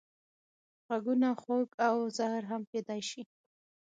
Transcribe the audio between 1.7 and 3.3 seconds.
او زهر هم کېدای شي